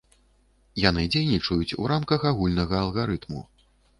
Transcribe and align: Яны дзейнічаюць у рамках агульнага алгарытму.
Яны 0.83 1.03
дзейнічаюць 1.15 1.77
у 1.83 1.85
рамках 1.93 2.25
агульнага 2.31 2.75
алгарытму. 2.87 3.45